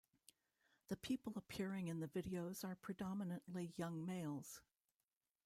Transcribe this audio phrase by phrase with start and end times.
[0.87, 4.59] The people appearing in the videos are predominantly young males.